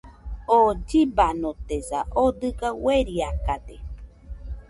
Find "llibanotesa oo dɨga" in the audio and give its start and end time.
0.87-2.69